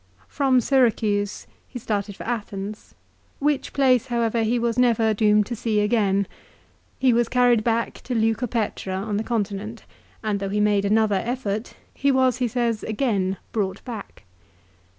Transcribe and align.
From 0.27 0.61
Syra 0.61 0.89
cuse 0.89 1.45
he 1.67 1.77
started 1.77 2.15
for 2.15 2.23
Athens, 2.23 2.95
which 3.37 3.71
place 3.71 4.07
however 4.07 4.41
he 4.41 4.57
was 4.57 4.77
CESAR'S 4.77 4.97
DEATH. 4.97 4.97
227 4.97 5.05
never 5.05 5.13
doomed 5.13 5.45
to 5.45 5.55
see 5.55 5.79
again. 5.79 6.27
He 6.97 7.13
was 7.13 7.29
carried 7.29 7.63
back 7.63 7.93
to 8.05 8.15
Leuco 8.15 8.47
petra 8.49 8.95
on 8.95 9.17
the 9.17 9.23
continent, 9.23 9.85
and 10.23 10.39
though 10.39 10.49
he 10.49 10.59
made 10.59 10.85
another 10.85 11.21
effort, 11.23 11.75
he 11.93 12.11
was, 12.11 12.37
he 12.37 12.47
says, 12.47 12.81
again 12.81 13.37
brought 13.53 13.85
back. 13.85 14.23